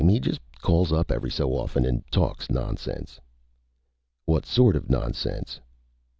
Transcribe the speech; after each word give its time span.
He 0.09 0.19
just 0.19 0.41
calls 0.63 0.91
up 0.91 1.11
every 1.11 1.29
so 1.29 1.51
often 1.53 1.85
and 1.85 2.03
talks 2.11 2.49
nonsense." 2.49 3.19
"What 4.25 4.47
sort 4.47 4.75
of 4.75 4.89
nonsense?" 4.89 5.59